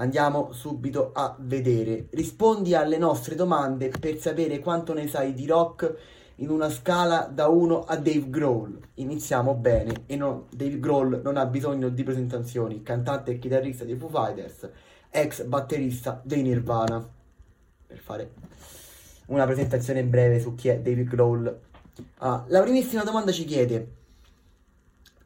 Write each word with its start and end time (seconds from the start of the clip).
Andiamo 0.00 0.52
subito 0.52 1.10
a 1.12 1.36
vedere. 1.40 2.06
Rispondi 2.12 2.74
alle 2.74 2.96
nostre 2.96 3.34
domande 3.34 3.90
per 3.90 4.18
sapere 4.18 4.58
quanto 4.58 4.94
ne 4.94 5.06
sai 5.06 5.34
di 5.34 5.46
rock 5.46 5.94
in 6.36 6.48
una 6.48 6.70
scala 6.70 7.30
da 7.30 7.48
1 7.48 7.84
a 7.84 7.96
Dave 7.96 8.30
Grohl. 8.30 8.78
Iniziamo 8.94 9.54
bene 9.54 10.04
e 10.06 10.16
no, 10.16 10.46
Dave 10.50 10.80
Grohl 10.80 11.20
non 11.22 11.36
ha 11.36 11.44
bisogno 11.44 11.90
di 11.90 12.02
presentazioni, 12.02 12.82
cantante 12.82 13.32
e 13.32 13.38
chitarrista 13.38 13.84
dei 13.84 13.94
Foo 13.94 14.08
Fighters 14.08 14.70
ex 15.10 15.44
batterista 15.44 16.18
dei 16.24 16.40
Nirvana. 16.40 17.06
Per 17.86 17.98
fare 17.98 18.30
una 19.26 19.44
presentazione 19.44 20.02
breve 20.04 20.40
su 20.40 20.54
chi 20.54 20.68
è 20.68 20.78
David 20.78 21.08
Grohl. 21.08 21.60
Ah, 22.18 22.42
la 22.48 22.62
primissima 22.62 23.04
domanda 23.04 23.32
ci 23.32 23.44
chiede: 23.44 23.92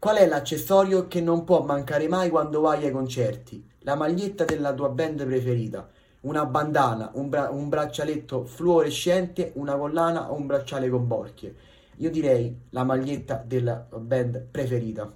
Qual 0.00 0.16
è 0.16 0.26
l'accessorio 0.26 1.06
che 1.06 1.20
non 1.20 1.44
può 1.44 1.62
mancare 1.62 2.08
mai 2.08 2.28
quando 2.28 2.60
vai 2.60 2.84
ai 2.84 2.90
concerti? 2.90 3.70
La 3.86 3.96
maglietta 3.96 4.44
della 4.44 4.72
tua 4.72 4.88
band 4.88 5.26
preferita, 5.26 5.90
una 6.22 6.46
bandana, 6.46 7.10
un, 7.16 7.28
bra- 7.28 7.50
un 7.50 7.68
braccialetto 7.68 8.46
fluorescente, 8.46 9.52
una 9.56 9.76
collana 9.76 10.32
o 10.32 10.36
un 10.36 10.46
bracciale 10.46 10.88
con 10.88 11.06
borchie? 11.06 11.54
Io 11.98 12.10
direi 12.10 12.60
la 12.70 12.82
maglietta 12.82 13.44
della 13.46 13.86
band 13.94 14.46
preferita. 14.50 15.14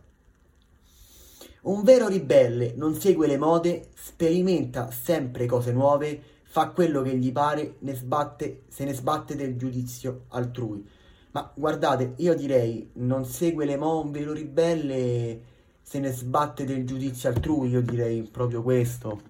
Un 1.62 1.82
vero 1.82 2.08
ribelle 2.08 2.74
non 2.77 2.94
segue 2.94 3.27
le 3.27 3.38
mode, 3.38 3.88
sperimenta 3.94 4.91
sempre 4.91 5.46
cose 5.46 5.72
nuove, 5.72 6.20
fa 6.42 6.69
quello 6.69 7.00
che 7.00 7.16
gli 7.16 7.33
pare, 7.33 7.77
ne 7.78 7.94
sbatte, 7.94 8.64
se 8.69 8.84
ne 8.84 8.92
sbatte 8.92 9.34
del 9.34 9.56
giudizio 9.56 10.24
altrui. 10.28 10.86
Ma 11.30 11.50
guardate, 11.55 12.12
io 12.16 12.34
direi 12.34 12.91
non 12.96 13.24
segue 13.24 13.64
le 13.64 13.78
mode, 13.78 14.05
un 14.05 14.12
vero 14.12 14.33
ribelle 14.34 15.56
se 15.89 16.00
ne 16.00 16.12
sbatte 16.12 16.67
del 16.67 16.84
giudizio 16.84 17.31
altrui, 17.31 17.70
io 17.70 17.81
direi 17.81 18.22
proprio 18.22 18.62
questo. 18.62 19.22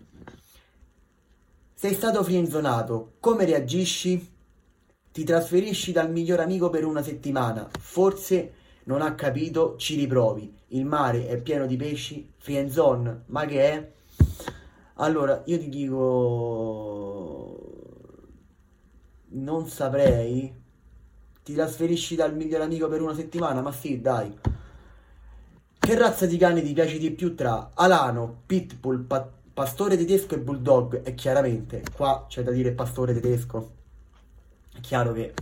Sei 1.73 1.95
stato 1.95 2.25
frienzonato, 2.25 3.13
come 3.21 3.45
reagisci? 3.45 4.29
Ti 5.13 5.23
trasferisci 5.23 5.93
dal 5.93 6.11
miglior 6.11 6.41
amico 6.41 6.69
per 6.69 6.85
una 6.85 7.01
settimana, 7.01 7.69
forse 7.79 8.55
non 8.85 9.03
ha 9.03 9.15
capito, 9.15 9.77
ci 9.77 9.95
riprovi. 9.95 10.53
Il 10.71 10.85
mare 10.85 11.29
è 11.29 11.41
pieno 11.41 11.65
di 11.65 11.77
pesci, 11.77 12.29
friendzone, 12.37 13.23
ma 13.27 13.47
che 13.47 13.71
è? 13.71 13.93
Allora, 14.95 15.41
io 15.45 15.59
ti 15.59 15.69
dico... 15.69 16.03
Non 19.29 19.69
saprei. 19.69 20.53
Ti 21.45 21.55
trasferisci 21.55 22.17
dal 22.17 22.35
miglior 22.35 22.63
amico 22.63 22.89
per 22.89 23.01
una 23.01 23.15
settimana? 23.15 23.61
Ma 23.61 23.71
sì, 23.71 24.01
dai. 24.01 24.37
Che 25.89 25.97
razza 25.97 26.27
di 26.27 26.37
cane 26.37 26.61
ti 26.61 26.75
piace 26.75 26.99
di 26.99 27.11
più 27.13 27.35
tra 27.35 27.71
Alano, 27.73 28.43
Pitbull, 28.45 29.07
pa- 29.07 29.27
Pastore 29.55 29.97
tedesco 29.97 30.35
e 30.35 30.39
Bulldog? 30.39 31.01
E 31.03 31.15
chiaramente, 31.15 31.83
qua 31.97 32.27
c'è 32.29 32.43
da 32.43 32.51
dire 32.51 32.73
pastore 32.73 33.15
tedesco. 33.15 33.71
È 34.75 34.81
chiaro 34.81 35.15
che 35.15 35.33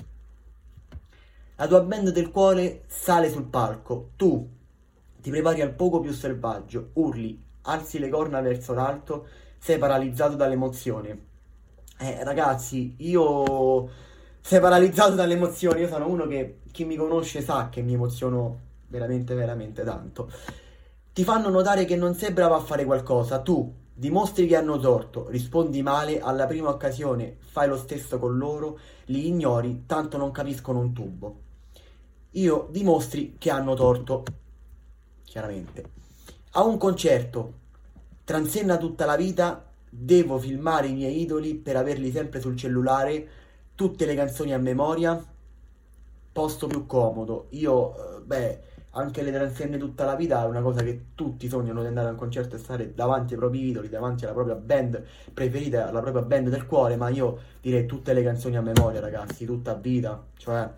la 1.56 1.67
tua 1.67 1.80
band 1.80 2.11
del 2.11 2.30
cuore 2.30 2.84
sale 2.86 3.28
sul 3.28 3.47
palco. 3.47 4.11
Tu 4.14 4.48
ti 5.20 5.30
prepari 5.30 5.62
al 5.62 5.72
poco 5.72 5.98
più 5.98 6.12
selvaggio, 6.12 6.91
urli, 6.92 7.42
alzi 7.62 7.98
le 7.98 8.08
corna 8.08 8.41
verso 8.41 8.72
l'alto, 8.72 9.27
sei 9.58 9.78
paralizzato 9.78 10.36
dall'emozione. 10.36 11.24
Eh, 11.98 12.22
ragazzi, 12.22 12.94
io 12.98 13.89
sei 14.41 14.61
paralizzato 14.61 15.17
dalle 15.17 15.34
emozioni. 15.34 15.80
Io 15.80 15.89
sono 15.89 16.06
uno 16.06 16.28
che 16.28 16.61
chi 16.70 16.84
mi 16.84 16.95
conosce 16.95 17.42
sa 17.42 17.68
che 17.68 17.83
mi 17.83 17.95
emoziono 17.95 18.65
veramente, 18.89 19.35
veramente 19.35 19.85
tanto. 19.85 20.30
Ti 21.13 21.24
fanno 21.24 21.48
notare 21.48 21.85
che 21.85 21.97
non 21.97 22.14
sei 22.14 22.33
bravo 22.33 22.55
a 22.55 22.61
fare 22.61 22.85
qualcosa. 22.85 23.41
Tu 23.41 23.73
dimostri 23.92 24.47
che 24.47 24.57
hanno 24.57 24.79
torto, 24.79 25.29
rispondi 25.29 25.83
male 25.83 26.20
alla 26.20 26.47
prima 26.47 26.69
occasione, 26.69 27.36
fai 27.39 27.69
lo 27.69 27.77
stesso 27.77 28.19
con 28.19 28.36
loro, 28.36 28.79
li 29.07 29.29
ignori, 29.29 29.85
tanto 29.86 30.17
non 30.17 30.30
capiscono 30.30 30.80
un 30.80 30.92
tubo 30.92 31.45
io 32.36 32.69
dimostri 32.70 33.36
che 33.39 33.51
hanno 33.51 33.75
torto, 33.75 34.25
chiaramente. 35.25 35.91
A 36.52 36.64
un 36.64 36.77
concerto, 36.77 37.52
transenna 38.25 38.77
tutta 38.77 39.07
la 39.07 39.17
vita, 39.17 39.64
devo 39.89 40.39
filmare 40.39 40.89
i 40.89 40.95
miei 40.95 41.23
idoli 41.23 41.55
per 41.55 41.77
averli 41.77 42.11
sempre 42.11 42.41
sul 42.41 42.57
cellulare, 42.57 43.29
tutte 43.75 44.05
le 44.05 44.14
canzoni 44.14 44.52
a 44.52 44.58
memoria, 44.58 45.23
posto 46.33 46.67
più 46.67 46.85
comodo. 46.85 47.46
Io, 47.51 47.95
eh, 47.95 48.20
beh, 48.20 48.61
anche 48.96 49.23
le 49.23 49.33
transenne 49.33 49.79
tutta 49.79 50.05
la 50.05 50.14
vita 50.14 50.42
è 50.42 50.46
una 50.46 50.62
cosa 50.62 50.83
che 50.83 51.07
tutti 51.14 51.48
sognano 51.48 51.80
di 51.80 51.86
andare 51.86 52.08
a 52.08 52.11
un 52.11 52.17
concerto 52.17 52.57
e 52.57 52.58
stare 52.58 52.95
davanti 52.95 53.34
ai 53.34 53.39
propri 53.39 53.68
idoli, 53.68 53.89
davanti 53.89 54.24
alla 54.24 54.34
propria 54.34 54.55
band 54.55 55.02
preferita, 55.33 55.89
alla 55.89 56.01
propria 56.01 56.23
band 56.23 56.48
del 56.48 56.67
cuore, 56.67 56.96
ma 56.96 57.08
io 57.08 57.39
direi 57.61 57.86
tutte 57.86 58.12
le 58.12 58.23
canzoni 58.23 58.57
a 58.57 58.62
memoria, 58.62 59.01
ragazzi, 59.01 59.45
tutta 59.45 59.74
vita, 59.74 60.23
cioè 60.36 60.68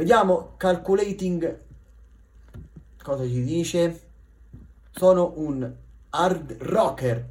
Vediamo, 0.00 0.54
calculating, 0.56 1.58
cosa 3.02 3.24
ci 3.24 3.44
dice? 3.44 4.00
Sono 4.92 5.34
un 5.36 5.70
hard 6.08 6.56
rocker. 6.60 7.28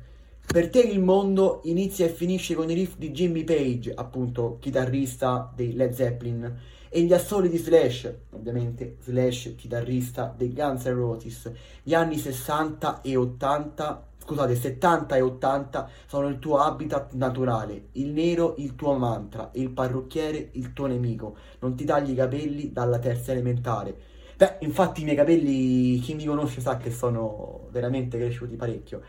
Per 0.52 0.72
te 0.72 0.80
il 0.80 1.00
mondo 1.00 1.62
inizia 1.66 2.08
e 2.08 2.10
finisce 2.10 2.56
con 2.56 2.72
i 2.72 2.74
riff 2.74 2.96
di 2.98 3.12
Jimmy 3.12 3.44
Page, 3.44 3.94
appunto 3.94 4.58
chitarrista 4.60 5.54
dei 5.56 5.76
Led 5.76 5.94
Zeppelin, 5.94 6.58
e 6.90 7.02
gli 7.04 7.14
assoli 7.14 7.50
di 7.50 7.58
Slash, 7.58 8.12
ovviamente 8.32 8.96
Slash, 9.00 9.54
chitarrista 9.56 10.34
dei 10.36 10.52
Guns 10.52 10.86
N' 10.86 10.96
Roses. 10.96 11.52
Gli 11.84 11.94
anni 11.94 12.18
60 12.18 13.02
e 13.02 13.16
80 13.16 14.08
scusate, 14.18 14.56
70 14.56 15.16
e 15.18 15.22
80 15.22 15.90
sono 16.08 16.28
il 16.28 16.40
tuo 16.40 16.58
habitat 16.58 17.14
naturale, 17.14 17.90
il 17.94 18.08
nero 18.08 18.56
il 18.58 18.74
tuo 18.74 18.94
mantra, 18.94 19.52
il 19.54 19.70
parrucchiere 19.70 20.50
il 20.54 20.74
tuo 20.74 20.88
nemico, 20.88 21.36
non 21.60 21.76
ti 21.76 21.86
tagli 21.86 22.10
i 22.10 22.16
capelli 22.16 22.72
dalla 22.72 22.98
terza 22.98 23.34
elementare. 23.34 23.96
Beh, 24.36 24.56
infatti 24.62 25.02
i 25.02 25.04
miei 25.04 25.16
capelli, 25.16 26.00
chi 26.00 26.16
mi 26.16 26.26
conosce 26.26 26.60
sa 26.60 26.78
che 26.78 26.90
sono 26.90 27.68
veramente 27.70 28.18
cresciuti 28.18 28.56
parecchio. 28.56 29.02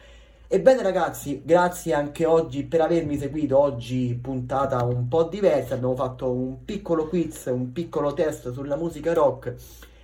Ebbene 0.52 0.82
ragazzi, 0.82 1.42
grazie 1.44 1.94
anche 1.94 2.26
oggi 2.26 2.64
per 2.64 2.80
avermi 2.80 3.16
seguito, 3.16 3.56
oggi 3.56 4.18
puntata 4.20 4.82
un 4.82 5.06
po' 5.06 5.22
diversa, 5.22 5.74
abbiamo 5.74 5.94
fatto 5.94 6.28
un 6.32 6.64
piccolo 6.64 7.06
quiz, 7.06 7.44
un 7.46 7.70
piccolo 7.70 8.12
test 8.14 8.52
sulla 8.52 8.74
musica 8.74 9.12
rock 9.12 9.54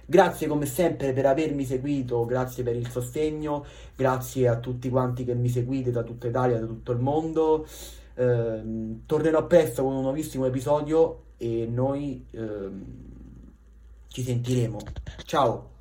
Grazie 0.08 0.46
come 0.46 0.66
sempre 0.66 1.12
per 1.12 1.26
avermi 1.26 1.64
seguito, 1.64 2.24
grazie 2.26 2.62
per 2.62 2.76
il 2.76 2.88
sostegno, 2.88 3.66
grazie 3.96 4.46
a 4.46 4.60
tutti 4.60 4.88
quanti 4.88 5.24
che 5.24 5.34
mi 5.34 5.48
seguite 5.48 5.90
da 5.90 6.04
tutta 6.04 6.28
Italia, 6.28 6.60
da 6.60 6.66
tutto 6.66 6.92
il 6.92 7.00
mondo. 7.00 7.66
Eh, 8.14 9.00
tornerò 9.04 9.46
presto 9.48 9.82
con 9.82 9.94
un 9.96 10.02
nuovissimo 10.02 10.46
episodio 10.46 11.24
e 11.38 11.66
noi 11.68 12.24
eh, 12.30 12.70
ci 14.06 14.22
sentiremo. 14.22 14.78
Ciao! 15.24 15.75